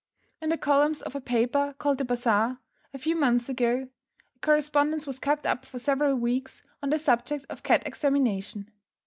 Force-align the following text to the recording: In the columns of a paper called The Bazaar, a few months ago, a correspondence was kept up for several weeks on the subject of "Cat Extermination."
In 0.41 0.49
the 0.49 0.57
columns 0.57 1.03
of 1.03 1.13
a 1.13 1.21
paper 1.21 1.75
called 1.77 1.99
The 1.99 2.05
Bazaar, 2.05 2.57
a 2.91 2.97
few 2.97 3.15
months 3.15 3.49
ago, 3.49 3.87
a 4.35 4.39
correspondence 4.39 5.05
was 5.05 5.19
kept 5.19 5.45
up 5.45 5.63
for 5.63 5.77
several 5.77 6.15
weeks 6.15 6.63
on 6.81 6.89
the 6.89 6.97
subject 6.97 7.45
of 7.51 7.61
"Cat 7.61 7.83
Extermination." 7.85 8.71